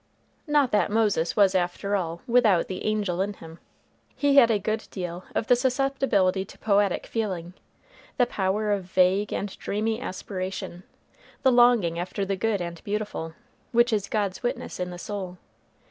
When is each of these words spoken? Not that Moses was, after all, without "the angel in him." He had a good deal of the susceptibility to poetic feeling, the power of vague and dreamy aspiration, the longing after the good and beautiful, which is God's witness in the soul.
Not 0.47 0.71
that 0.71 0.89
Moses 0.89 1.35
was, 1.35 1.53
after 1.53 1.95
all, 1.95 2.21
without 2.25 2.67
"the 2.67 2.85
angel 2.85 3.21
in 3.21 3.33
him." 3.35 3.59
He 4.15 4.35
had 4.37 4.49
a 4.49 4.57
good 4.57 4.87
deal 4.89 5.25
of 5.35 5.45
the 5.45 5.55
susceptibility 5.55 6.43
to 6.43 6.57
poetic 6.57 7.05
feeling, 7.05 7.53
the 8.17 8.25
power 8.25 8.71
of 8.71 8.85
vague 8.85 9.31
and 9.31 9.55
dreamy 9.59 10.01
aspiration, 10.01 10.81
the 11.43 11.51
longing 11.51 11.99
after 11.99 12.25
the 12.25 12.35
good 12.35 12.61
and 12.61 12.83
beautiful, 12.83 13.35
which 13.73 13.93
is 13.93 14.09
God's 14.09 14.41
witness 14.41 14.79
in 14.79 14.89
the 14.89 14.97
soul. 14.97 15.37